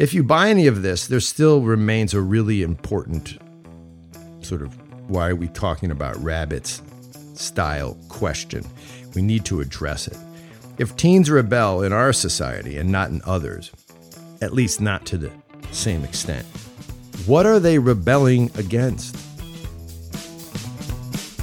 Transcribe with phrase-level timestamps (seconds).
[0.00, 3.36] If you buy any of this, there still remains a really important
[4.40, 4.74] sort of
[5.10, 6.80] why are we talking about rabbits
[7.34, 8.64] style question.
[9.14, 10.16] We need to address it.
[10.78, 13.72] If teens rebel in our society and not in others,
[14.40, 15.30] at least not to the
[15.70, 16.46] same extent,
[17.26, 19.14] what are they rebelling against?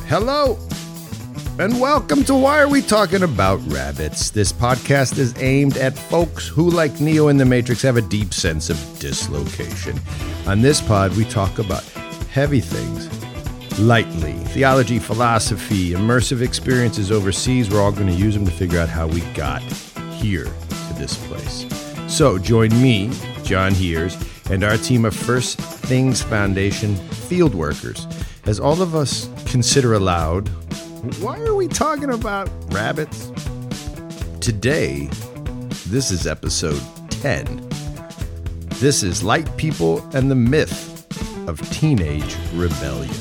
[0.07, 0.57] Hello,
[1.59, 4.29] and welcome to Why Are We Talking About Rabbits?
[4.29, 8.31] This podcast is aimed at folks who, like Neo in the Matrix, have a deep
[8.31, 9.99] sense of dislocation.
[10.45, 11.84] On this pod, we talk about
[12.31, 13.09] heavy things
[13.79, 17.71] lightly theology, philosophy, immersive experiences overseas.
[17.71, 19.63] We're all going to use them to figure out how we got
[20.13, 21.65] here to this place.
[22.07, 23.12] So join me,
[23.43, 24.15] John Heers,
[24.51, 28.05] and our team of First Things Foundation field workers
[28.45, 30.49] as all of us consider aloud
[31.19, 33.31] why are we talking about rabbits?
[34.41, 35.07] Today,
[35.87, 37.67] this is episode 10.
[38.79, 41.05] This is Light People and the Myth
[41.47, 43.13] of Teenage Rebellion.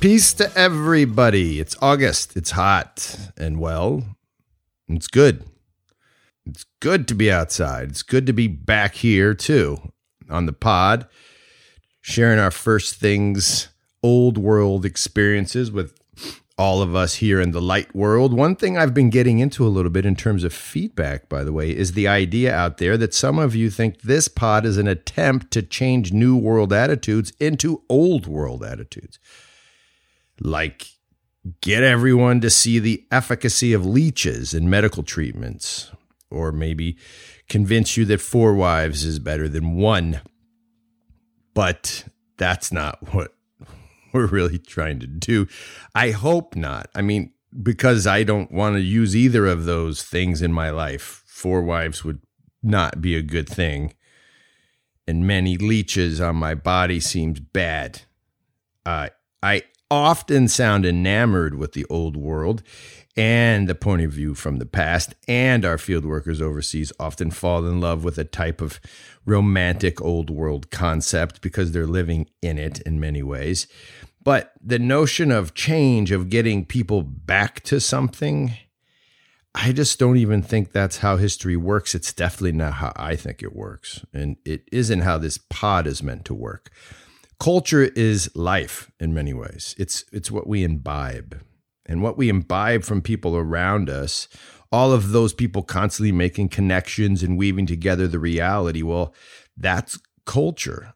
[0.00, 1.60] Peace to everybody.
[1.60, 2.36] It's August.
[2.36, 4.02] It's hot and well,
[4.88, 5.44] it's good.
[6.46, 7.90] It's good to be outside.
[7.90, 9.92] It's good to be back here too
[10.30, 11.06] on the pod,
[12.02, 13.68] sharing our first things,
[14.02, 15.98] old world experiences with
[16.58, 18.34] all of us here in the light world.
[18.34, 21.52] One thing I've been getting into a little bit in terms of feedback, by the
[21.52, 24.86] way, is the idea out there that some of you think this pod is an
[24.86, 29.18] attempt to change new world attitudes into old world attitudes
[30.40, 30.88] like
[31.60, 35.90] get everyone to see the efficacy of leeches in medical treatments,
[36.30, 36.96] or maybe
[37.48, 40.20] convince you that four wives is better than one.
[41.54, 42.04] But
[42.36, 43.34] that's not what
[44.12, 45.48] we're really trying to do.
[45.94, 46.88] I hope not.
[46.94, 51.22] I mean, because I don't want to use either of those things in my life.
[51.26, 52.20] Four wives would
[52.62, 53.94] not be a good thing.
[55.06, 58.02] And many leeches on my body seems bad.
[58.86, 59.08] Uh,
[59.42, 59.62] I
[59.92, 62.62] often sound enamored with the old world
[63.14, 67.66] and the point of view from the past, and our field workers overseas often fall
[67.66, 68.80] in love with a type of
[69.26, 73.66] romantic old world concept because they're living in it in many ways.
[74.24, 78.54] But the notion of change, of getting people back to something,
[79.54, 81.94] I just don't even think that's how history works.
[81.94, 84.06] It's definitely not how I think it works.
[84.14, 86.70] And it isn't how this pod is meant to work
[87.42, 89.74] culture is life in many ways.
[89.76, 91.42] It's it's what we imbibe.
[91.84, 94.28] And what we imbibe from people around us,
[94.70, 99.12] all of those people constantly making connections and weaving together the reality, well,
[99.56, 100.94] that's culture.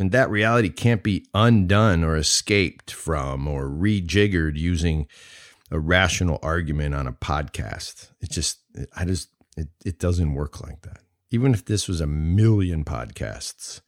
[0.00, 5.06] And that reality can't be undone or escaped from or rejiggered using
[5.70, 8.10] a rational argument on a podcast.
[8.20, 8.58] It just,
[8.96, 10.98] I just, it, it doesn't work like that.
[11.30, 13.82] Even if this was a million podcasts,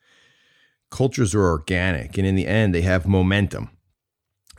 [0.91, 3.71] cultures are organic and in the end they have momentum.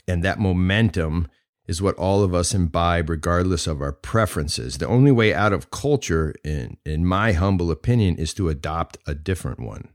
[0.08, 1.28] And that momentum
[1.68, 4.78] is what all of us imbibe regardless of our preferences.
[4.78, 9.14] The only way out of culture in in my humble opinion is to adopt a
[9.14, 9.90] different one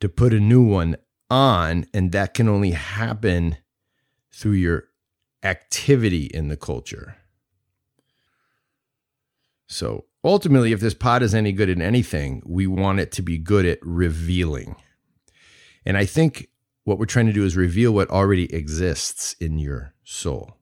[0.00, 0.96] to put a new one
[1.30, 3.56] on and that can only happen
[4.32, 4.84] through your
[5.42, 7.16] activity in the culture.
[9.66, 13.38] So ultimately if this pod is any good at anything we want it to be
[13.38, 14.76] good at revealing
[15.88, 16.50] and I think
[16.84, 20.58] what we're trying to do is reveal what already exists in your soul,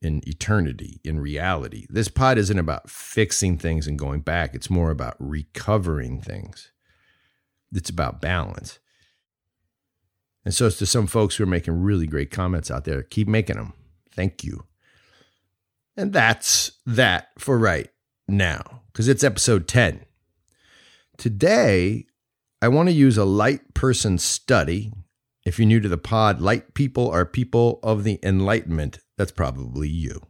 [0.00, 1.86] in eternity, in reality.
[1.90, 6.70] This pod isn't about fixing things and going back, it's more about recovering things.
[7.72, 8.78] It's about balance.
[10.44, 13.56] And so, to some folks who are making really great comments out there, keep making
[13.56, 13.72] them.
[14.12, 14.66] Thank you.
[15.96, 17.88] And that's that for right
[18.28, 20.04] now, because it's episode 10.
[21.16, 22.06] Today,
[22.62, 24.92] I want to use a light person study.
[25.44, 28.98] If you're new to the pod, light people are people of the Enlightenment.
[29.18, 30.20] That's probably you.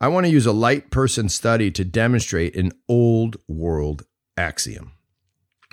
[0.00, 4.04] I want to use a light person study to demonstrate an old world
[4.36, 4.92] axiom.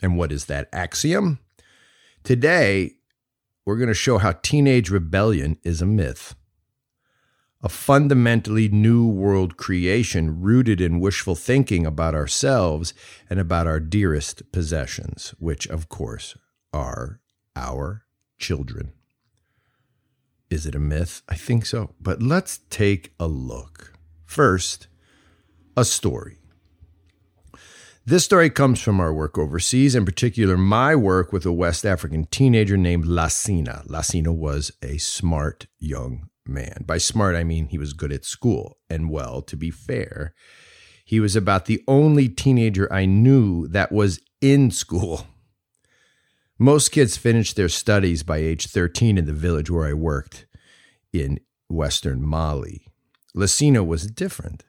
[0.02, 1.40] And what is that axiom?
[2.24, 2.94] Today,
[3.66, 6.36] we're going to show how teenage rebellion is a myth
[7.64, 12.94] a fundamentally new world creation rooted in wishful thinking about ourselves
[13.30, 16.36] and about our dearest possessions, which, of course,
[16.74, 17.20] are
[17.56, 18.06] our
[18.40, 18.94] children.
[20.50, 21.22] Is it a myth?
[21.30, 21.94] I think so.
[22.02, 23.94] But let's take a look.
[24.26, 24.88] First,
[25.78, 26.38] a story.
[28.04, 32.26] This story comes from our work overseas, in particular, my work with a West African
[32.26, 33.86] teenager named Lassina.
[33.88, 36.84] Lassina was a smart young man.
[36.86, 38.78] By smart, I mean he was good at school.
[38.90, 40.34] And well, to be fair,
[41.06, 45.28] he was about the only teenager I knew that was in school.
[46.58, 50.46] Most kids finished their studies by age 13 in the village where I worked
[51.12, 51.40] in
[51.70, 52.88] western Mali.
[53.36, 54.64] Lacina was different.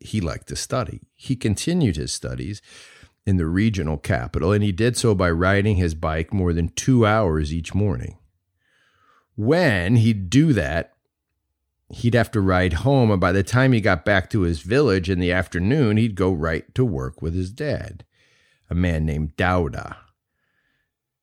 [0.00, 1.02] He liked to study.
[1.14, 2.60] He continued his studies
[3.24, 7.06] in the regional capital, and he did so by riding his bike more than two
[7.06, 8.18] hours each morning.
[9.36, 10.91] When he'd do that,
[11.92, 15.10] he'd have to ride home, and by the time he got back to his village
[15.10, 18.04] in the afternoon, he'd go right to work with his dad,
[18.70, 19.96] a man named Dauda.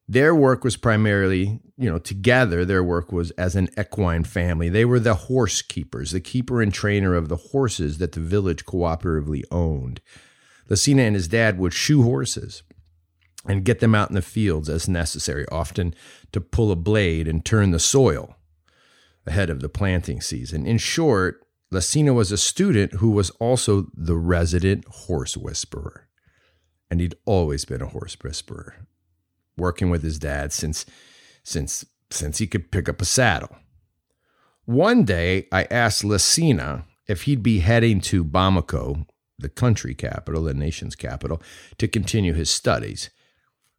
[0.08, 4.70] Their work was primarily, you know, together, their work was as an equine family.
[4.70, 8.66] They were the horse keepers, the keeper and trainer of the horses that the village
[8.66, 10.02] cooperatively owned.
[10.70, 12.64] Lacina and his dad would shoe horses
[13.48, 15.96] and get them out in the fields as necessary, often
[16.32, 18.36] to pull a blade and turn the soil
[19.26, 20.66] ahead of the planting season.
[20.66, 26.08] In short, Lacina was a student who was also the resident horse whisperer.
[26.90, 28.88] And he'd always been a horse whisperer,
[29.56, 30.86] working with his dad since
[31.44, 33.56] since since he could pick up a saddle.
[34.66, 39.06] One day I asked Lacina if he'd be heading to Bamako,
[39.38, 41.42] the country capital, the nation's capital,
[41.78, 43.12] to continue his studies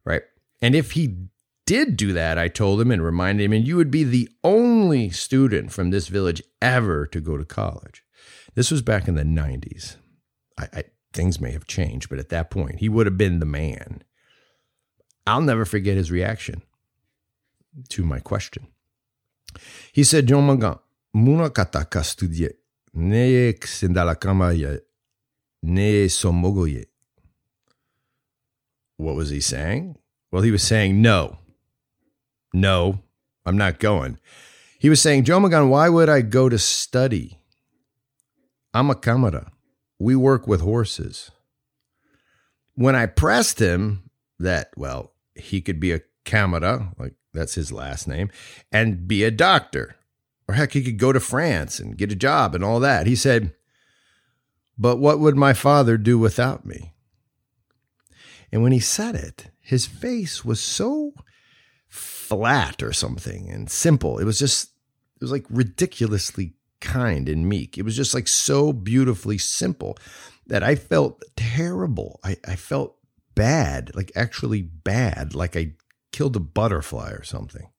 [0.05, 0.23] right?
[0.61, 1.17] And if he
[1.65, 5.09] did do that, I told him and reminded him, and you would be the only
[5.09, 8.03] student from this village ever to go to college.
[8.55, 9.97] This was back in the 90s.
[10.57, 13.45] I, I, things may have changed, but at that point, he would have been the
[13.45, 14.03] man.
[15.25, 16.61] I'll never forget his reaction
[17.89, 18.67] to my question.
[19.91, 20.47] He said, John
[28.97, 29.97] what was he saying?
[30.31, 31.39] Well, he was saying, no,
[32.53, 32.99] no,
[33.45, 34.17] I'm not going.
[34.79, 37.39] He was saying, Joe Magan, why would I go to study?
[38.73, 39.51] I'm a Camara.
[39.99, 41.31] We work with horses.
[42.73, 44.09] When I pressed him
[44.39, 48.29] that, well, he could be a Camara, like that's his last name,
[48.71, 49.95] and be a doctor.
[50.47, 53.07] Or heck, he could go to France and get a job and all that.
[53.07, 53.53] He said,
[54.77, 56.93] But what would my father do without me?
[58.51, 61.13] And when he said it, his face was so
[62.31, 64.17] flat or something and simple.
[64.17, 64.69] It was just,
[65.17, 67.77] it was like ridiculously kind and meek.
[67.77, 69.97] It was just like so beautifully simple
[70.47, 72.21] that I felt terrible.
[72.23, 72.95] I, I felt
[73.35, 75.73] bad, like actually bad, like I
[76.13, 77.69] killed a butterfly or something.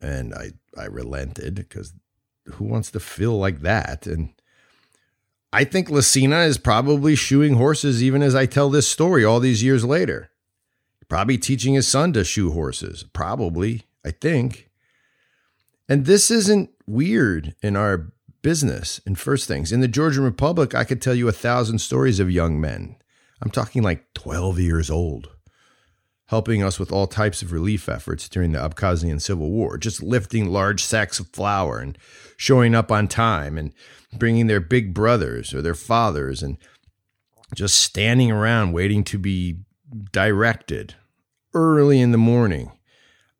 [0.00, 1.92] And I, I relented because
[2.54, 4.06] who wants to feel like that?
[4.06, 4.32] And
[5.52, 9.62] I think Lacina is probably shoeing horses even as I tell this story all these
[9.62, 10.30] years later.
[11.14, 13.04] Probably teaching his son to shoe horses.
[13.04, 14.68] Probably, I think.
[15.88, 18.12] And this isn't weird in our
[18.42, 19.70] business in first things.
[19.70, 22.96] In the Georgian Republic, I could tell you a thousand stories of young men.
[23.40, 25.28] I'm talking like 12 years old,
[26.26, 30.48] helping us with all types of relief efforts during the Abkhazian Civil War, just lifting
[30.48, 31.96] large sacks of flour and
[32.36, 33.72] showing up on time and
[34.18, 36.58] bringing their big brothers or their fathers and
[37.54, 39.60] just standing around waiting to be
[40.10, 40.96] directed
[41.54, 42.72] early in the morning.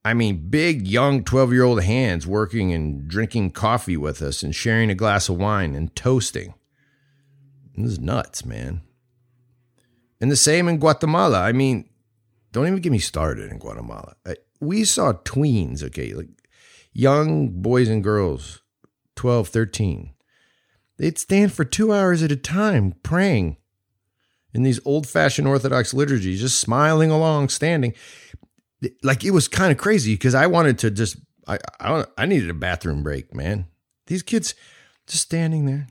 [0.04, 4.54] I mean, big, young 12 year old hands working and drinking coffee with us and
[4.54, 6.54] sharing a glass of wine and toasting.
[7.76, 8.82] This is nuts, man.
[10.20, 11.40] And the same in Guatemala.
[11.40, 11.88] I mean,
[12.52, 14.14] don't even get me started in Guatemala.
[14.60, 16.28] We saw tweens, okay, like
[16.92, 18.62] young boys and girls,
[19.16, 20.14] 12, 13,
[20.96, 23.56] They'd stand for two hours at a time praying
[24.54, 27.94] in these old fashioned Orthodox liturgies, just smiling along, standing.
[29.02, 32.50] Like it was kind of crazy because I wanted to just, I, I, I needed
[32.50, 33.66] a bathroom break, man.
[34.06, 34.54] These kids
[35.06, 35.88] just standing there.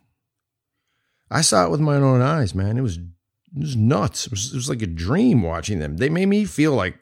[1.30, 2.78] I saw it with my own eyes, man.
[2.78, 4.28] It was, it was nuts.
[4.28, 5.98] It was, it was like a dream watching them.
[5.98, 6.98] They made me feel like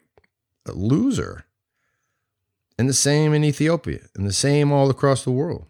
[0.66, 1.44] a loser.
[2.78, 5.66] And the same in Ethiopia, and the same all across the world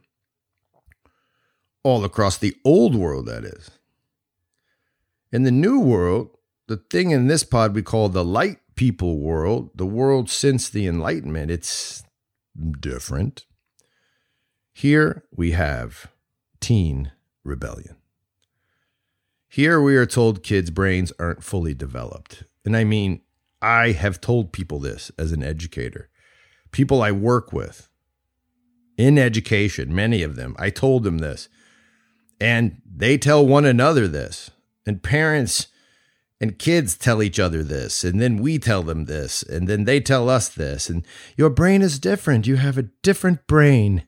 [1.83, 3.71] all across the old world, that is.
[5.33, 6.37] In the new world,
[6.69, 10.87] the thing in this pod we call the light people world, the world since the
[10.87, 12.03] Enlightenment, it's
[12.81, 13.47] different.
[14.73, 16.11] Here we have
[16.61, 17.13] teen
[17.45, 17.97] rebellion.
[19.49, 22.45] Here we are told kids' brains aren't fully developed.
[22.65, 23.23] And I mean,
[23.61, 26.09] I have told people this as an educator,
[26.73, 27.89] people I work with
[28.97, 31.49] in education, many of them, I told them this.
[32.41, 34.51] And they tell one another this.
[34.87, 35.69] And parents
[36.41, 38.03] and kids tell each other this.
[38.03, 39.43] And then we tell them this.
[39.43, 40.91] And then they tell us this.
[40.91, 42.49] And your brain is different.
[42.49, 44.05] You have a different brain.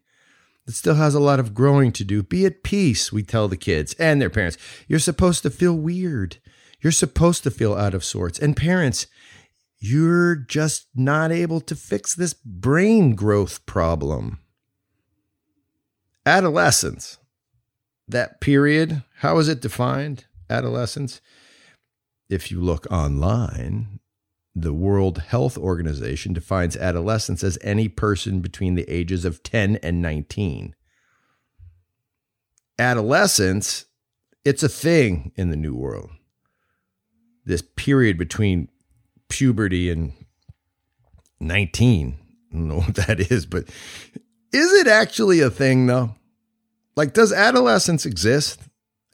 [0.66, 2.23] It still has a lot of growing to do.
[2.23, 4.57] Be at peace, we tell the kids and their parents.
[4.88, 6.38] You're supposed to feel weird.
[6.81, 8.38] You're supposed to feel out of sorts.
[8.38, 9.07] And parents,
[9.78, 14.40] you're just not able to fix this brain growth problem.
[16.26, 17.19] Adolescence,
[18.09, 20.25] that period, how is it defined?
[20.54, 21.20] Adolescence.
[22.30, 24.00] If you look online,
[24.54, 30.00] the World Health Organization defines adolescence as any person between the ages of 10 and
[30.00, 30.75] 19.
[32.78, 33.87] Adolescence,
[34.44, 36.11] it's a thing in the new world.
[37.44, 38.68] This period between
[39.28, 40.12] puberty and
[41.40, 42.18] 19.
[42.52, 43.68] I don't know what that is, but
[44.52, 46.14] is it actually a thing though?
[46.96, 48.61] Like, does adolescence exist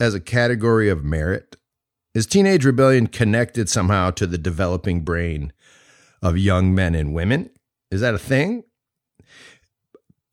[0.00, 1.57] as a category of merit?
[2.14, 5.52] Is teenage rebellion connected somehow to the developing brain
[6.23, 7.50] of young men and women?
[7.90, 8.64] Is that a thing?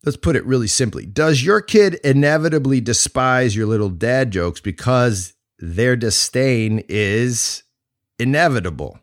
[0.04, 1.06] Let's put it really simply.
[1.06, 7.64] Does your kid inevitably despise your little dad jokes because their disdain is
[8.18, 8.98] inevitable,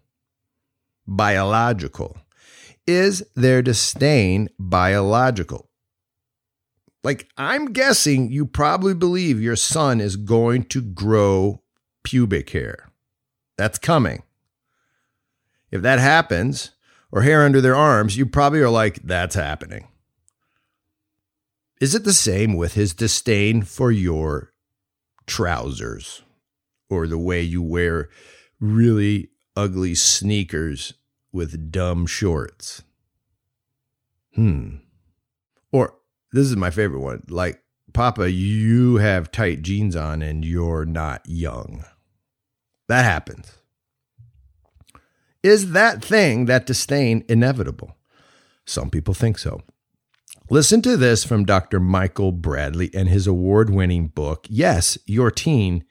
[1.06, 2.18] biological?
[2.88, 5.65] Is their disdain biological?
[7.06, 11.62] Like, I'm guessing you probably believe your son is going to grow
[12.04, 12.90] pubic hair.
[13.60, 14.24] That's coming.
[15.70, 16.72] If that happens,
[17.12, 19.88] or hair under their arms, you probably are like, that's happening.
[21.80, 24.52] Is it the same with his disdain for your
[25.28, 26.24] trousers
[26.90, 28.10] or the way you wear
[28.60, 30.96] really ugly sneakers
[31.32, 32.82] with dumb shorts?
[34.34, 34.78] Hmm.
[36.36, 37.24] This is my favorite one.
[37.30, 37.64] Like,
[37.94, 41.86] Papa, you have tight jeans on and you're not young.
[42.90, 43.54] That happens.
[45.42, 47.96] Is that thing, that disdain, inevitable?
[48.66, 49.62] Some people think so.
[50.50, 51.80] Listen to this from Dr.
[51.80, 55.86] Michael Bradley and his award winning book, Yes, Your Teen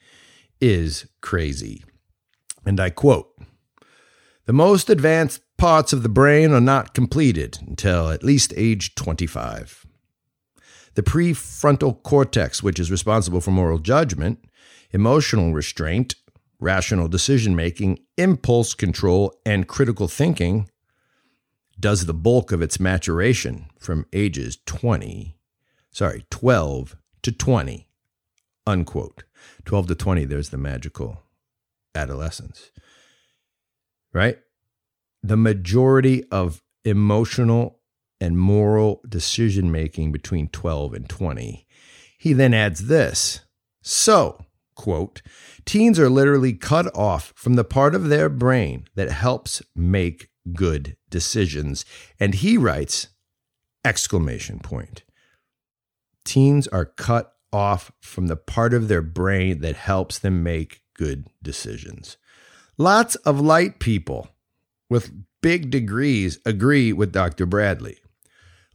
[0.61, 1.83] is Crazy.
[2.67, 3.35] And I quote
[4.45, 9.84] The most advanced parts of the brain are not completed until at least age 25.
[10.95, 14.45] The prefrontal cortex, which is responsible for moral judgment,
[14.93, 16.15] emotional restraint,
[16.61, 20.69] rational decision making, impulse control, and critical thinking
[21.79, 25.37] does the bulk of its maturation from ages 20,
[25.91, 27.89] sorry, 12 to 20,
[28.67, 29.25] unquote.
[29.65, 31.23] 12 to 20, there's the magical
[31.95, 32.71] adolescence,
[34.13, 34.39] right?
[35.23, 37.74] The majority of emotional
[38.21, 41.67] and moral decision making between 12 and 20.
[42.19, 43.41] He then adds this.
[43.83, 44.45] So,
[44.75, 45.21] quote,
[45.65, 50.97] teens are literally cut off from the part of their brain that helps make good
[51.11, 51.85] decisions.
[52.19, 53.09] And he writes,
[53.85, 55.05] exclamation point.
[56.25, 61.29] Teens are cut off from the part of their brain that helps them make good
[61.43, 62.17] decisions.
[62.79, 64.29] Lots of light people
[64.91, 67.47] with big degrees agree with Dr.
[67.47, 67.99] Bradley.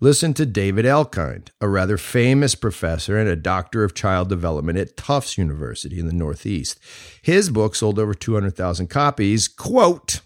[0.01, 4.95] Listen to David Elkind, a rather famous professor and a doctor of child development at
[4.95, 6.79] Tufts University in the Northeast.
[7.21, 9.49] His book sold over 200,000 copies.
[9.49, 10.21] Quote,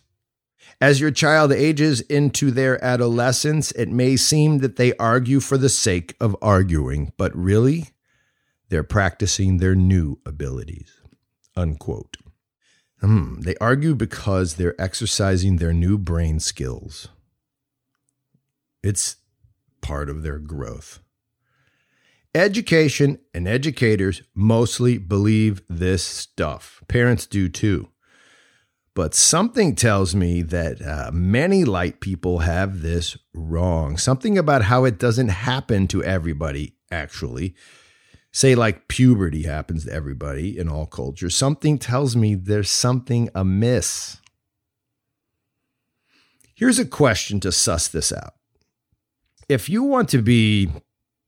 [0.80, 5.70] as your child ages into their adolescence, it may seem that they argue for the
[5.70, 7.90] sake of arguing, but really,
[8.70, 10.92] they're practicing their new abilities.
[11.56, 12.18] Unquote.
[13.00, 17.08] Hmm, they argue because they're exercising their new brain skills.
[18.84, 19.16] It's
[19.84, 21.00] part of their growth.
[22.34, 26.82] Education and educators mostly believe this stuff.
[26.88, 27.90] Parents do too.
[28.96, 33.98] But something tells me that uh, many light people have this wrong.
[33.98, 37.56] Something about how it doesn't happen to everybody, actually.
[38.32, 41.36] Say, like puberty happens to everybody in all cultures.
[41.36, 44.18] Something tells me there's something amiss.
[46.56, 48.34] Here's a question to suss this out
[49.50, 50.70] if you want to be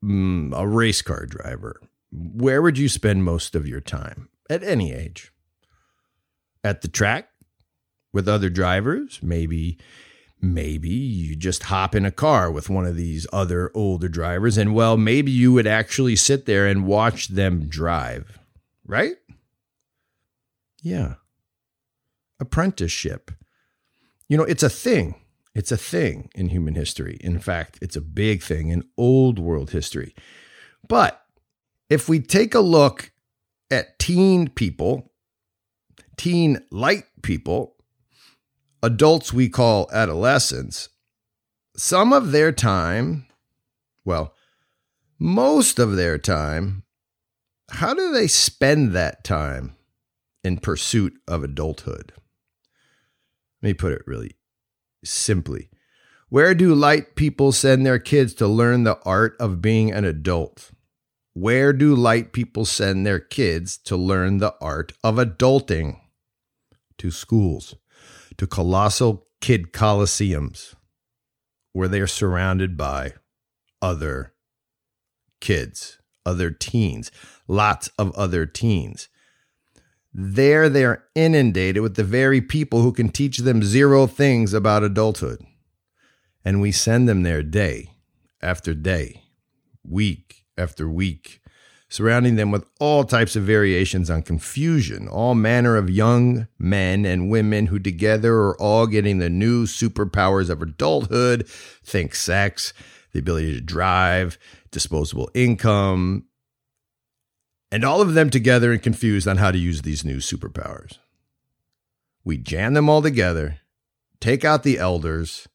[0.03, 1.81] mm, a race car driver,
[2.11, 5.31] where would you spend most of your time at any age?
[6.63, 7.29] At the track
[8.13, 9.19] with other drivers?
[9.21, 9.77] Maybe
[10.41, 14.75] maybe you just hop in a car with one of these other older drivers and
[14.75, 18.37] well, maybe you would actually sit there and watch them drive,
[18.85, 19.15] right?
[20.83, 21.15] Yeah.
[22.39, 23.31] Apprenticeship.
[24.29, 25.15] You know, it's a thing.
[25.55, 27.17] It's a thing in human history.
[27.21, 30.13] In fact, it's a big thing in old world history.
[30.87, 31.25] But
[31.89, 33.11] if we take a look
[33.71, 35.13] at teen people,
[36.17, 37.77] teen light people,
[38.83, 40.89] adults we call adolescents,
[41.77, 43.25] some of their time,
[44.03, 44.33] well,
[45.17, 46.83] most of their time,
[47.71, 49.75] how do they spend that time
[50.43, 52.11] in pursuit of adulthood?
[53.61, 54.35] Let me put it really
[55.05, 55.69] simply.
[56.29, 60.71] Where do light people send their kids to learn the art of being an adult?
[61.33, 65.99] Where do light people send their kids to learn the art of adulting?
[66.99, 67.75] To schools,
[68.37, 70.73] to colossal kid coliseums,
[71.73, 73.13] where they are surrounded by
[73.81, 74.33] other
[75.41, 77.11] kids, other teens,
[77.47, 79.09] lots of other teens.
[80.17, 84.81] There, they are inundated with the very people who can teach them zero things about
[84.81, 85.45] adulthood.
[86.45, 87.89] And we send them there day
[88.41, 89.23] after day,
[89.83, 91.41] week after week,
[91.89, 97.29] surrounding them with all types of variations on confusion, all manner of young men and
[97.29, 101.45] women who together are all getting the new superpowers of adulthood
[101.83, 102.71] think sex,
[103.11, 104.37] the ability to drive,
[104.71, 106.23] disposable income,
[107.71, 110.97] and all of them together and confused on how to use these new superpowers.
[112.23, 113.59] We jam them all together,
[114.19, 115.47] take out the elders.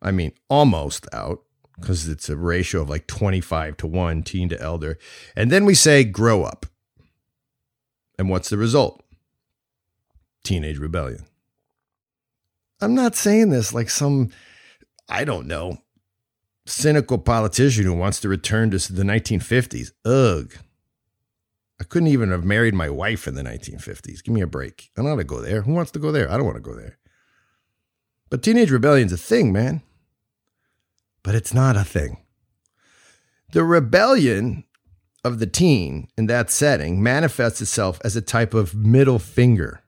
[0.00, 1.42] I mean, almost out
[1.76, 4.98] because it's a ratio of like 25 to 1 teen to elder.
[5.36, 6.66] And then we say, grow up.
[8.18, 9.02] And what's the result?
[10.42, 11.24] Teenage rebellion.
[12.80, 14.30] I'm not saying this like some,
[15.08, 15.78] I don't know,
[16.66, 19.92] cynical politician who wants to return to the 1950s.
[20.04, 20.52] Ugh.
[21.80, 24.22] I couldn't even have married my wife in the 1950s.
[24.22, 24.90] Give me a break.
[24.96, 25.62] I don't want to go there.
[25.62, 26.30] Who wants to go there?
[26.30, 26.98] I don't want to go there.
[28.30, 29.82] But teenage rebellion's a thing, man.
[31.22, 32.18] But it's not a thing.
[33.52, 34.64] The rebellion
[35.24, 39.82] of the teen in that setting manifests itself as a type of middle finger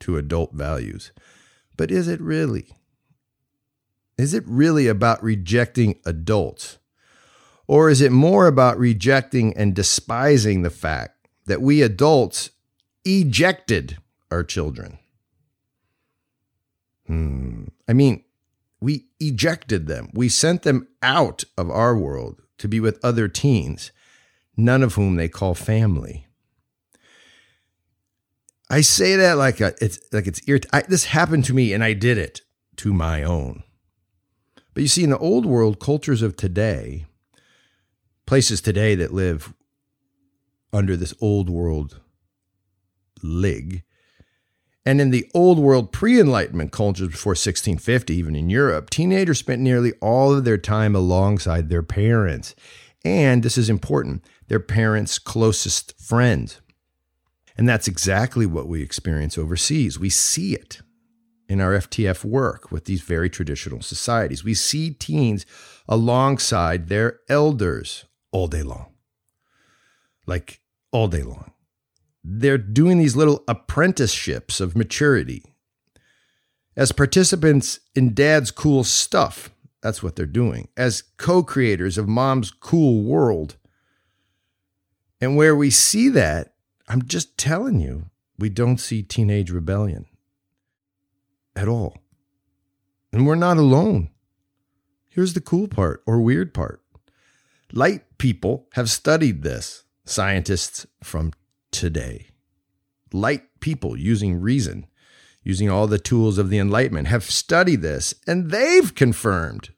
[0.00, 1.12] to adult values.
[1.76, 2.76] But is it really?
[4.18, 6.78] Is it really about rejecting adults?
[7.66, 11.15] Or is it more about rejecting and despising the fact
[11.46, 12.50] that we adults
[13.04, 13.98] ejected
[14.30, 14.98] our children?
[17.06, 17.64] Hmm.
[17.88, 18.24] I mean,
[18.80, 20.10] we ejected them.
[20.12, 23.92] We sent them out of our world to be with other teens,
[24.56, 26.26] none of whom they call family.
[28.68, 31.92] I say that like a, it's like it's irrit- this happened to me and I
[31.92, 32.40] did it
[32.76, 33.62] to my own.
[34.74, 37.06] But you see, in the old world, cultures of today,
[38.26, 39.54] places today that live
[40.72, 42.00] under this old world
[43.22, 43.82] lig,
[44.86, 49.60] and in the old world pre Enlightenment cultures before 1650, even in Europe, teenagers spent
[49.60, 52.54] nearly all of their time alongside their parents.
[53.04, 56.60] And this is important, their parents' closest friends.
[57.58, 59.98] And that's exactly what we experience overseas.
[59.98, 60.82] We see it
[61.48, 64.44] in our FTF work with these very traditional societies.
[64.44, 65.46] We see teens
[65.88, 68.92] alongside their elders all day long,
[70.26, 70.60] like
[70.92, 71.52] all day long.
[72.24, 75.44] They're doing these little apprenticeships of maturity
[76.76, 79.50] as participants in dad's cool stuff.
[79.80, 83.56] That's what they're doing as co creators of mom's cool world.
[85.20, 86.54] And where we see that,
[86.88, 90.06] I'm just telling you, we don't see teenage rebellion
[91.54, 91.96] at all.
[93.12, 94.10] And we're not alone.
[95.08, 96.82] Here's the cool part or weird part
[97.72, 101.32] light people have studied this, scientists from
[101.70, 102.28] today.
[103.12, 104.86] Light people using reason,
[105.42, 109.70] using all the tools of the Enlightenment, have studied this and they've confirmed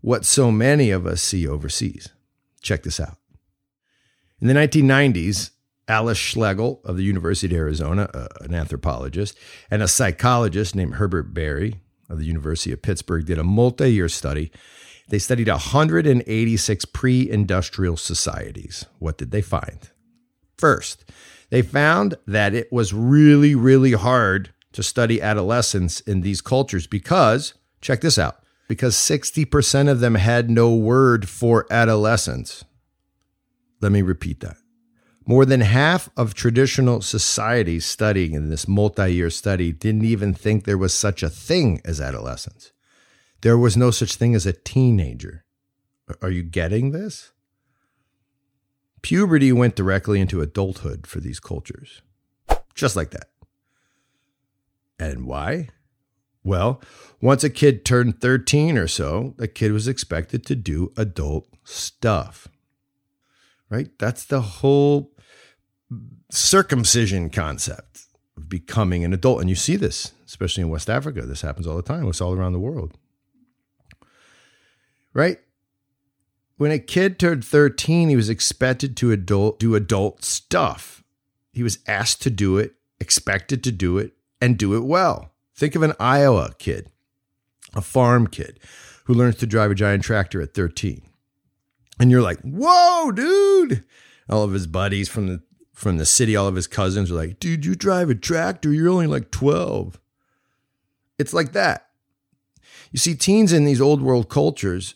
[0.00, 2.08] what so many of us see overseas.
[2.60, 3.16] Check this out.
[4.40, 5.50] In the 1990s,
[5.88, 8.08] Alice Schlegel of the University of Arizona,
[8.40, 9.36] an anthropologist,
[9.70, 14.08] and a psychologist named Herbert Barry of the University of Pittsburgh did a multi year
[14.08, 14.52] study.
[15.12, 18.86] They studied 186 pre industrial societies.
[18.98, 19.90] What did they find?
[20.56, 21.04] First,
[21.50, 27.52] they found that it was really, really hard to study adolescence in these cultures because,
[27.82, 32.64] check this out, because 60% of them had no word for adolescence.
[33.82, 34.56] Let me repeat that.
[35.26, 40.64] More than half of traditional societies studying in this multi year study didn't even think
[40.64, 42.72] there was such a thing as adolescence.
[43.42, 45.44] There was no such thing as a teenager.
[46.20, 47.32] Are you getting this?
[49.02, 52.02] Puberty went directly into adulthood for these cultures.
[52.74, 53.28] Just like that.
[54.98, 55.68] And why?
[56.44, 56.80] Well,
[57.20, 62.46] once a kid turned 13 or so, the kid was expected to do adult stuff.
[63.68, 63.88] Right?
[63.98, 65.10] That's the whole
[66.30, 69.40] circumcision concept of becoming an adult.
[69.40, 71.22] And you see this, especially in West Africa.
[71.22, 72.06] This happens all the time.
[72.06, 72.96] It's all around the world.
[75.14, 75.38] Right?
[76.56, 81.02] When a kid turned 13, he was expected to adult, do adult stuff.
[81.52, 85.32] He was asked to do it, expected to do it, and do it well.
[85.54, 86.90] Think of an Iowa kid,
[87.74, 88.58] a farm kid
[89.04, 91.02] who learns to drive a giant tractor at 13.
[91.98, 93.84] And you're like, whoa, dude.
[94.28, 97.40] All of his buddies from the from the city, all of his cousins are like,
[97.40, 99.98] dude, you drive a tractor, you're only like 12.
[101.18, 101.88] It's like that.
[102.92, 104.94] You see, teens in these old world cultures,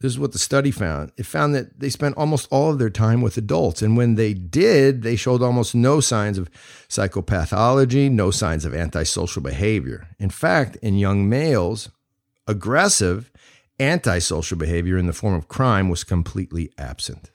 [0.00, 1.12] this is what the study found.
[1.16, 3.80] It found that they spent almost all of their time with adults.
[3.80, 6.50] And when they did, they showed almost no signs of
[6.88, 10.08] psychopathology, no signs of antisocial behavior.
[10.18, 11.88] In fact, in young males,
[12.46, 13.30] aggressive
[13.80, 17.30] antisocial behavior in the form of crime was completely absent.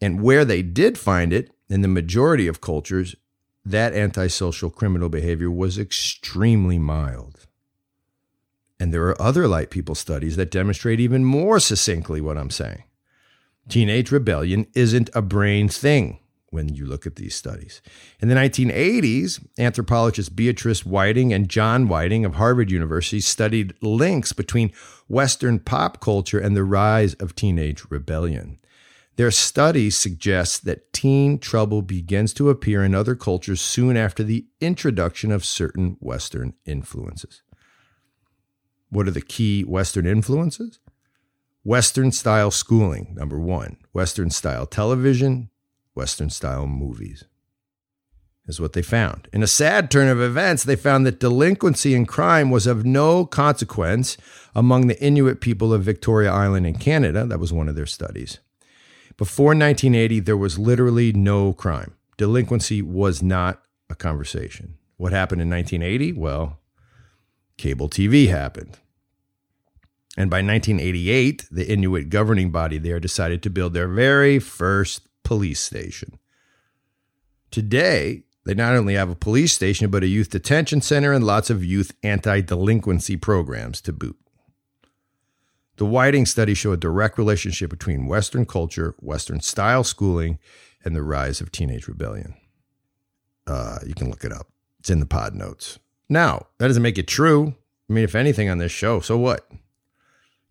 [0.00, 3.14] And where they did find it, in the majority of cultures,
[3.64, 7.46] that antisocial criminal behavior was extremely mild.
[8.80, 12.84] And there are other light people studies that demonstrate even more succinctly what I'm saying.
[13.68, 17.82] Teenage rebellion isn't a brain thing when you look at these studies.
[18.20, 24.72] In the 1980s, anthropologists Beatrice Whiting and John Whiting of Harvard University studied links between
[25.08, 28.58] Western pop culture and the rise of teenage rebellion.
[29.16, 34.46] Their study suggests that teen trouble begins to appear in other cultures soon after the
[34.60, 37.42] introduction of certain Western influences.
[38.90, 40.80] What are the key Western influences?
[41.62, 43.76] Western style schooling, number one.
[43.92, 45.50] Western style television,
[45.94, 47.24] Western style movies,
[48.46, 49.28] is what they found.
[49.32, 53.26] In a sad turn of events, they found that delinquency and crime was of no
[53.26, 54.16] consequence
[54.54, 57.26] among the Inuit people of Victoria Island in Canada.
[57.26, 58.38] That was one of their studies.
[59.16, 61.94] Before 1980, there was literally no crime.
[62.16, 64.78] Delinquency was not a conversation.
[64.96, 66.12] What happened in 1980?
[66.12, 66.59] Well,
[67.60, 68.78] cable TV happened.
[70.16, 75.60] And by 1988, the Inuit governing body there decided to build their very first police
[75.60, 76.18] station.
[77.50, 81.50] Today, they not only have a police station, but a youth detention center and lots
[81.50, 84.16] of youth anti delinquency programs to boot.
[85.76, 90.38] The Whiting study showed a direct relationship between Western culture, Western style schooling,
[90.84, 92.34] and the rise of teenage rebellion.
[93.46, 95.78] Uh, you can look it up, it's in the pod notes.
[96.10, 97.54] Now, that doesn't make it true.
[97.88, 99.48] I mean, if anything on this show, so what?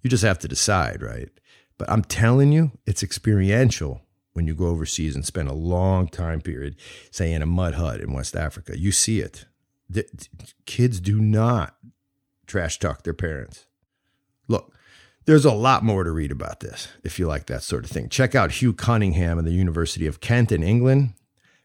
[0.02, 1.30] You just have to decide, right?
[1.78, 4.02] But I'm telling you, it's experiential
[4.34, 6.78] when you go overseas and spend a long time period,
[7.12, 8.80] say in a mud hut in West Africa.
[8.80, 9.46] You see it.
[9.90, 10.06] The,
[10.66, 11.76] kids do not
[12.48, 13.66] trash talk their parents.
[14.48, 14.74] Look,
[15.26, 18.08] there's a lot more to read about this if you like that sort of thing.
[18.08, 21.16] Check out Hugh Cunningham of the University of Kent in England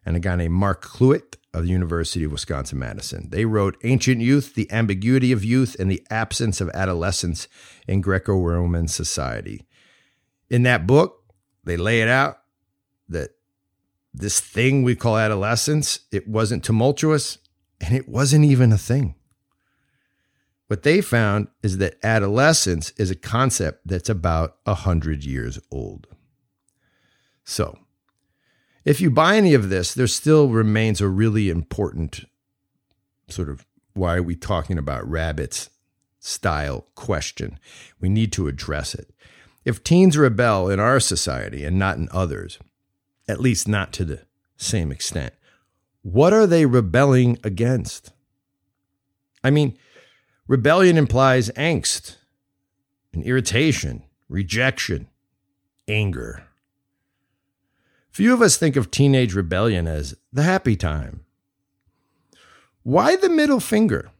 [0.05, 3.29] and a guy named Marc Kleijwegt of the University of Wisconsin Madison.
[3.31, 7.49] They wrote Ancient Youth, The Ambiguity of Youth, and the Absence of Adolescence
[7.87, 9.65] in Greco Roman Society.
[10.51, 11.23] In that book,
[11.63, 12.39] they lay it out
[13.09, 13.31] that
[14.13, 17.39] this thing we call adolescence, it wasn't tumultuous
[17.81, 19.15] and it wasn't even a thing.
[20.67, 26.07] What they found is that adolescence is a concept that's about 100 years old.
[27.45, 27.79] So,
[28.85, 32.25] if you buy any of this, there still remains a really important
[33.29, 35.71] sort of why are we talking about rabbits
[36.19, 37.59] style question.
[38.01, 39.11] We need to address it.
[39.65, 42.59] If teens rebel in our society and not in others,
[43.29, 44.21] at least not to the
[44.57, 45.33] same extent,
[46.03, 48.13] what are they rebelling against?
[49.43, 49.79] I mean,
[50.47, 52.17] Rebellion implies angst
[53.15, 55.09] and irritation, rejection,
[55.89, 56.45] anger.
[58.15, 61.25] Few of us think of teenage rebellion as the happy time.
[62.85, 64.13] Why the middle finger?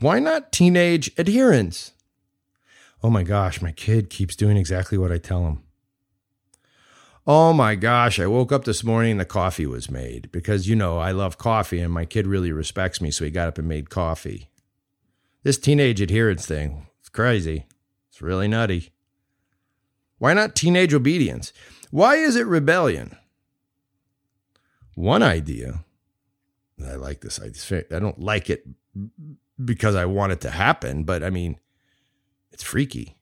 [0.00, 1.92] Why not teenage adherence?
[3.02, 5.62] Oh my gosh, my kid keeps doing exactly what I tell him.
[7.26, 10.74] Oh my gosh, I woke up this morning and the coffee was made because, you
[10.74, 13.68] know, I love coffee and my kid really respects me, so he got up and
[13.68, 14.48] made coffee.
[15.42, 17.66] This teenage adherence thing, it's crazy.
[18.08, 18.92] It's really nutty.
[20.16, 21.52] Why not teenage obedience?
[21.94, 23.16] Why is it rebellion?
[24.96, 25.84] One idea,
[26.84, 27.84] I like this idea.
[27.94, 28.66] I don't like it
[29.64, 31.60] because I want it to happen, but I mean,
[32.50, 33.16] it's freaky,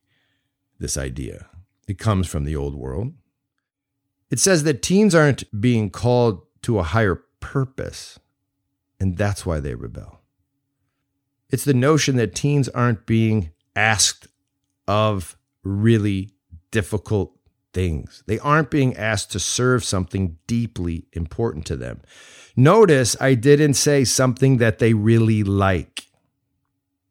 [0.79, 1.45] this idea.
[1.87, 3.13] It comes from the old world.
[4.31, 8.17] It says that teens aren't being called to a higher purpose,
[8.99, 10.21] and that's why they rebel.
[11.51, 14.29] It's the notion that teens aren't being asked
[14.87, 16.31] of really
[16.71, 17.37] difficult
[17.73, 18.23] things.
[18.27, 22.01] They aren't being asked to serve something deeply important to them.
[22.55, 26.07] Notice I didn't say something that they really like.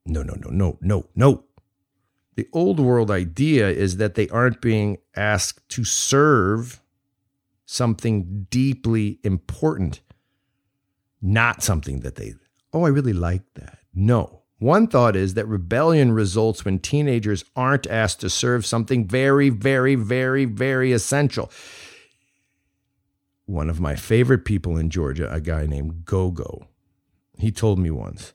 [0.07, 1.45] No, no, no, no, no, no.
[2.37, 6.81] The old world idea is that they aren't being asked to serve
[7.67, 10.01] something deeply important,
[11.21, 12.35] not something that they,
[12.73, 13.79] oh, I really like that.
[13.95, 14.42] No.
[14.63, 19.97] One thought is that rebellion results when teenagers aren't asked to serve something very, very,
[19.97, 21.51] very, very essential.
[23.45, 26.69] One of my favorite people in Georgia, a guy named Gogo,
[27.37, 28.35] he told me once,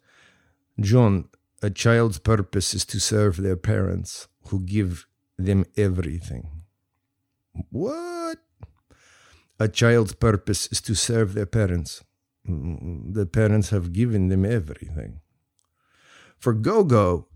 [0.82, 1.30] John,
[1.62, 6.50] a child's purpose is to serve their parents who give them everything.
[7.70, 8.40] What?
[9.62, 12.04] A child's purpose is to serve their parents.
[12.44, 15.22] The parents have given them everything.
[16.38, 17.28] For Gogo,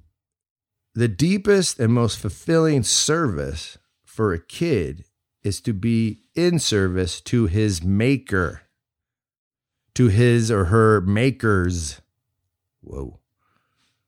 [0.94, 5.06] the deepest and most fulfilling service for a kid
[5.44, 8.62] is to be in service to his maker,
[9.96, 12.02] to his or her makers.
[12.82, 13.20] Whoa.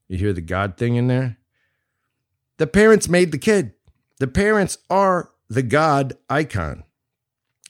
[0.07, 1.37] You hear the God thing in there?
[2.57, 3.73] The parents made the kid.
[4.19, 6.83] The parents are the God icon.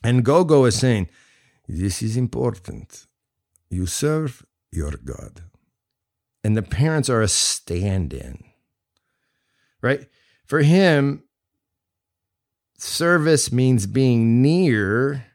[0.03, 1.07] And Gogo is saying,
[1.67, 3.07] This is important.
[3.69, 5.43] You serve your God.
[6.43, 8.43] And the parents are a stand in,
[9.82, 10.08] right?
[10.45, 11.23] For him,
[12.77, 15.27] service means being near,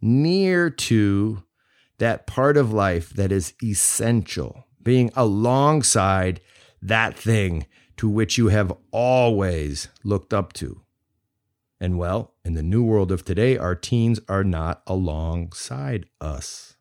[0.00, 1.42] near to
[1.98, 6.40] that part of life that is essential being alongside
[6.80, 10.82] that thing to which you have always looked up to.
[11.80, 16.75] And well, in the new world of today, our teens are not alongside us.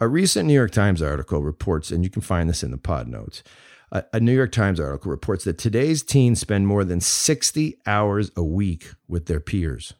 [0.00, 3.08] A recent New York Times article reports, and you can find this in the pod
[3.08, 3.42] notes.
[3.90, 8.30] A, a, New York Times article reports that today's teens spend more than 60 hours
[8.36, 9.94] a week with their peers.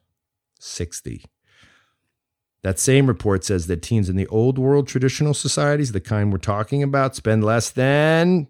[0.60, 1.24] 60.
[2.62, 6.38] That same report says that teens in the old world traditional societies, the kind we're
[6.38, 8.48] talking about, spend less than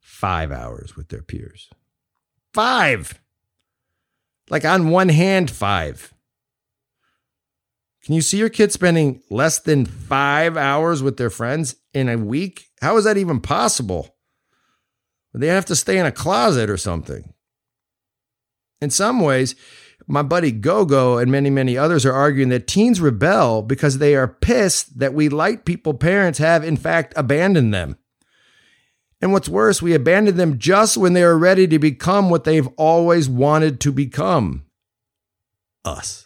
[0.00, 1.68] five hours with their peers.
[2.54, 3.20] Five!
[4.48, 6.12] Like on one hand, five.
[8.04, 12.18] Can you see your kid spending less than five hours with their friends in a
[12.18, 12.68] week?
[12.80, 14.16] How is that even possible?
[15.34, 17.32] They have to stay in a closet or something.
[18.80, 19.54] In some ways,
[20.06, 24.28] my buddy Gogo and many, many others are arguing that teens rebel because they are
[24.28, 27.96] pissed that we light people parents have, in fact, abandoned them.
[29.20, 32.68] And what's worse, we abandoned them just when they are ready to become what they've
[32.76, 34.64] always wanted to become
[35.84, 36.21] us.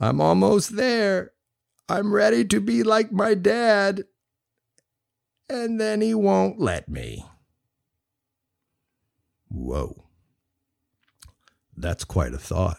[0.00, 1.32] I'm almost there.
[1.88, 4.04] I'm ready to be like my dad.
[5.48, 7.26] And then he won't let me.
[9.48, 10.04] Whoa.
[11.76, 12.78] That's quite a thought.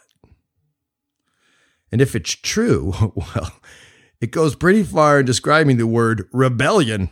[1.92, 3.52] And if it's true, well,
[4.22, 7.10] it goes pretty far in describing the word rebellion.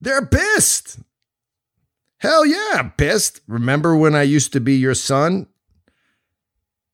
[0.00, 0.98] They're pissed.
[2.18, 3.40] Hell yeah, I'm pissed.
[3.46, 5.46] Remember when I used to be your son?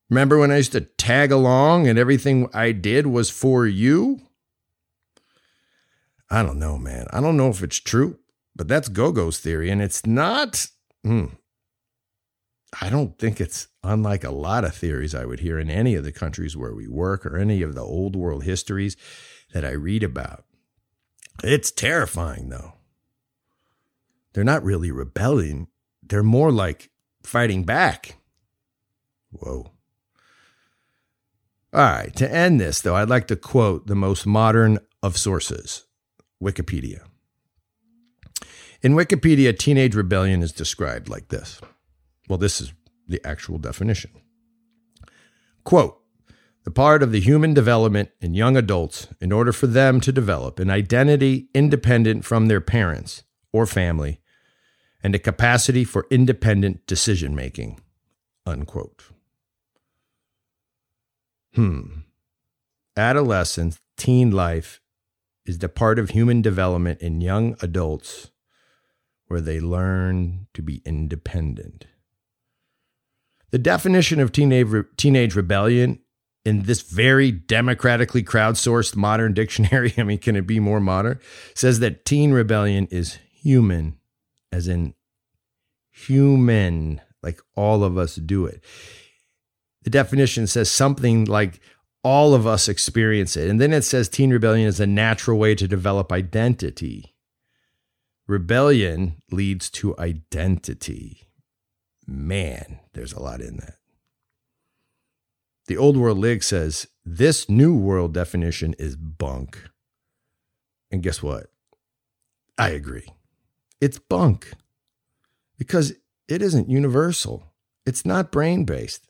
[0.08, 4.20] Remember when I used to tag along and everything I did was for you?
[6.30, 7.06] I don't know, man.
[7.10, 8.18] I don't know if it's true,
[8.54, 10.68] but that's Gogo's theory, and it's not.
[11.04, 11.26] Hmm,
[12.80, 16.04] I don't think it's unlike a lot of theories I would hear in any of
[16.04, 18.96] the countries where we work or any of the old world histories
[19.52, 20.44] that I read about.
[21.42, 22.74] It's terrifying, though.
[24.32, 25.68] They're not really rebelling,
[26.02, 26.90] they're more like
[27.22, 28.16] fighting back.
[29.30, 29.72] Whoa.
[31.76, 35.84] All right, to end this, though, I'd like to quote the most modern of sources
[36.42, 37.00] Wikipedia.
[38.80, 41.60] In Wikipedia, teenage rebellion is described like this.
[42.30, 42.72] Well, this is
[43.06, 44.10] the actual definition.
[45.64, 46.00] Quote
[46.64, 50.58] The part of the human development in young adults in order for them to develop
[50.58, 54.22] an identity independent from their parents or family
[55.02, 57.80] and a capacity for independent decision making.
[58.46, 59.10] Unquote.
[61.56, 62.00] Hmm.
[62.98, 64.82] Adolescence, teen life
[65.46, 68.30] is the part of human development in young adults
[69.28, 71.86] where they learn to be independent.
[73.52, 76.00] The definition of teenage, teenage rebellion
[76.44, 81.20] in this very democratically crowdsourced modern dictionary, I mean, can it be more modern?
[81.54, 83.98] Says that teen rebellion is human,
[84.52, 84.92] as in
[85.90, 88.62] human, like all of us do it.
[89.86, 91.60] The definition says something like
[92.02, 93.48] all of us experience it.
[93.48, 97.14] And then it says teen rebellion is a natural way to develop identity.
[98.26, 101.28] Rebellion leads to identity.
[102.04, 103.76] Man, there's a lot in that.
[105.68, 109.70] The Old World League says this new world definition is bunk.
[110.90, 111.46] And guess what?
[112.58, 113.06] I agree.
[113.80, 114.50] it's bunk
[115.56, 115.92] because
[116.26, 117.52] it isn't universal.
[117.86, 119.05] It's not brain based.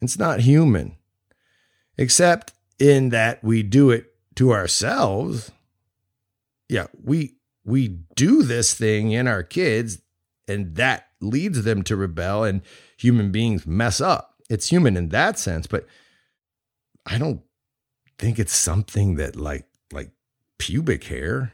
[0.00, 0.96] It's not human,
[1.96, 5.50] except in that we do it to ourselves.
[6.68, 9.98] Yeah, we we do this thing in our kids
[10.48, 12.62] and that leads them to rebel and
[12.96, 14.34] human beings mess up.
[14.48, 15.86] It's human in that sense, but
[17.04, 17.42] I don't
[18.18, 20.10] think it's something that like like
[20.58, 21.52] pubic hair.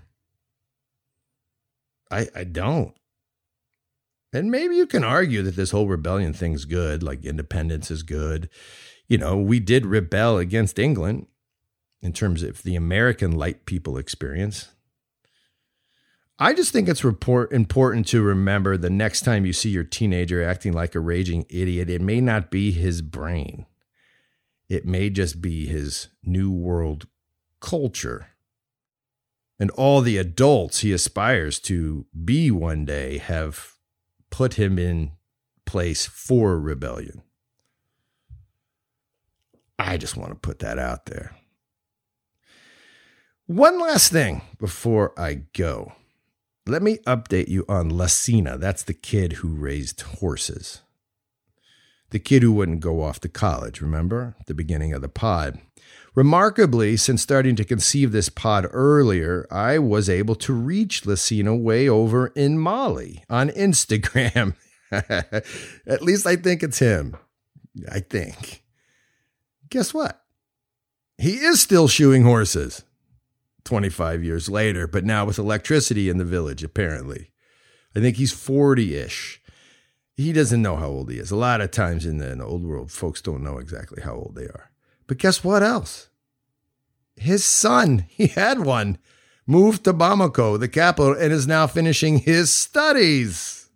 [2.11, 2.94] I I don't.
[4.33, 8.49] And maybe you can argue that this whole rebellion thing's good, like independence is good.
[9.07, 11.27] You know, we did rebel against England
[12.01, 14.68] in terms of the American light people experience.
[16.38, 20.42] I just think it's report, important to remember the next time you see your teenager
[20.42, 23.66] acting like a raging idiot, it may not be his brain.
[24.68, 27.07] It may just be his new world
[27.61, 28.29] culture.
[29.61, 33.77] And all the adults he aspires to be one day have
[34.33, 35.12] put him in
[35.64, 37.23] place for rebellion.
[39.79, 41.37] I just want to put that out there.
[43.47, 45.92] One last thing before I go.
[46.66, 48.59] Let me update you on Lassina.
[48.59, 50.81] That's the kid who raised horses.
[52.11, 54.37] The kid who wouldn't go off to college, remember?
[54.47, 55.59] the beginning of the pod.
[56.14, 61.88] Remarkably, since starting to conceive this pod earlier, I was able to reach Lassina way
[61.88, 64.55] over in Mali on Instagram.
[64.90, 67.16] At least I think it's him.
[67.90, 68.62] I think.
[69.70, 70.20] Guess what?
[71.16, 72.85] He is still shoeing horses
[73.64, 77.31] 25 years later, but now with electricity in the village, apparently.
[77.96, 79.40] I think he's 40 ish.
[80.14, 81.31] He doesn't know how old he is.
[81.31, 84.14] A lot of times in the, in the old world, folks don't know exactly how
[84.14, 84.72] old they are.
[85.12, 86.09] But guess what else?
[87.16, 88.96] His son, he had one,
[89.46, 93.68] moved to Bamako, the capital, and is now finishing his studies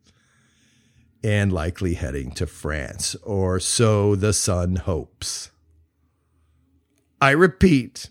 [1.23, 5.51] and likely heading to France, or so the son hopes.
[7.21, 8.09] I repeat,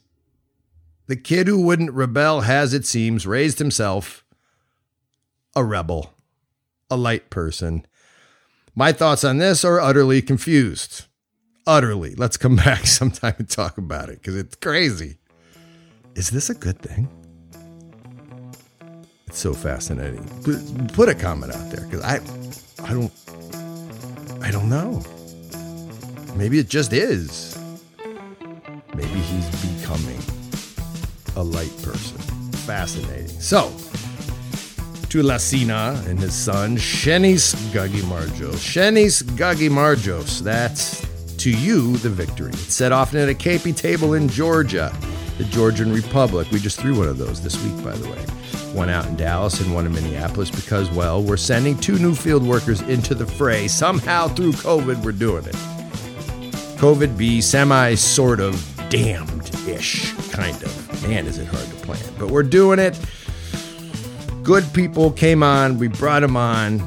[1.08, 4.24] the kid who wouldn't rebel has, it seems, raised himself
[5.56, 6.14] a rebel,
[6.92, 7.88] a light person.
[8.76, 11.06] My thoughts on this are utterly confused
[11.68, 12.16] utterly.
[12.16, 15.18] Let's come back sometime and talk about it because it's crazy.
[16.16, 17.10] Is this a good thing?
[19.28, 20.24] It's so fascinating.
[20.94, 22.16] Put, a comment out there because I,
[22.86, 23.12] I don't,
[24.42, 25.04] I don't know.
[26.36, 27.58] Maybe it just is.
[28.94, 30.20] Maybe he's becoming
[31.36, 32.18] a light person.
[32.66, 33.28] Fascinating.
[33.28, 33.68] So,
[35.10, 38.56] to Lassina and his son, Shenis Gagimarjos.
[38.56, 40.40] Shenis Gagimarjos.
[40.40, 41.06] That's
[41.46, 42.50] to you the victory.
[42.54, 44.92] It's set off at a KP table in Georgia,
[45.38, 46.50] the Georgian Republic.
[46.50, 48.18] We just threw one of those this week, by the way.
[48.74, 52.42] One out in Dallas and one in Minneapolis because, well, we're sending two new field
[52.42, 53.68] workers into the fray.
[53.68, 55.54] Somehow through COVID, we're doing it.
[56.80, 61.08] COVID be semi sort of damned ish, kind of.
[61.08, 62.02] Man, is it hard to plan.
[62.18, 63.00] But we're doing it.
[64.42, 65.78] Good people came on.
[65.78, 66.82] We brought them on.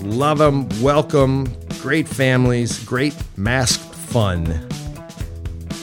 [0.00, 0.68] Love them.
[0.82, 4.44] Welcome great families, great masked fun.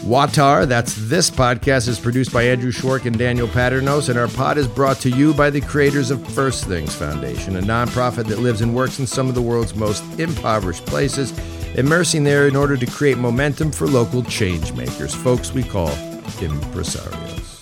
[0.06, 4.58] Watar, that's this podcast, is produced by Andrew Schwark and Daniel Padrnos, and our pod
[4.58, 8.62] is brought to you by the creators of First Things Foundation, a nonprofit that lives
[8.62, 11.38] and works in some of the world's most impoverished places,
[11.76, 15.90] immersing there in order to create momentum for local change makers, folks we call
[16.40, 17.60] impresarios.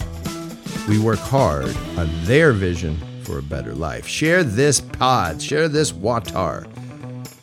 [0.87, 4.05] We work hard on their vision for a better life.
[4.05, 6.67] Share this pod, share this Watar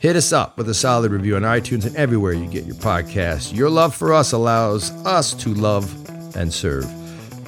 [0.04, 3.56] Hit us up with a solid review on iTunes and everywhere you get your podcasts.
[3.56, 5.90] Your love for us allows us to love
[6.36, 6.84] and serve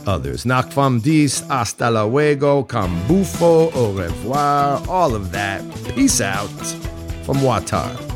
[0.09, 0.45] others.
[0.45, 5.61] Nakvam dis, hasta luego, cambufo, au revoir, all of that.
[5.95, 6.49] Peace out
[7.27, 8.16] from Watar.